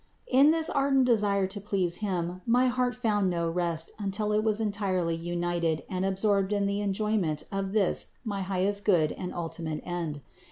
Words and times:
In 0.29 0.49
this 0.49 0.67
ardent 0.67 1.05
desire 1.05 1.45
to 1.45 1.61
please 1.61 1.97
Him 1.97 2.41
my 2.47 2.65
heart 2.69 2.95
found 2.95 3.29
no 3.29 3.47
rest 3.47 3.91
until 3.99 4.33
it 4.33 4.43
was 4.43 4.59
entirely 4.59 5.13
united 5.15 5.83
and 5.91 6.03
absorbed 6.05 6.51
in 6.51 6.65
the 6.65 6.81
en 6.81 6.91
joyment 6.91 7.43
of 7.51 7.71
this 7.73 8.07
my 8.25 8.41
highest 8.41 8.83
Good 8.83 9.11
and 9.11 9.31
ultimate 9.31 9.79
End. 9.85 10.21